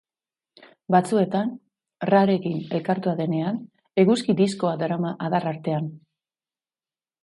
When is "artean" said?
5.57-5.97